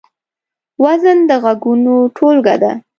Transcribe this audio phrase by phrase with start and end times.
[0.83, 2.71] وزن د غږونو ټولګه ده.